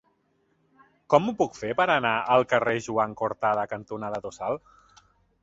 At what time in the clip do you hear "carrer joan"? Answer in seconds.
2.55-3.15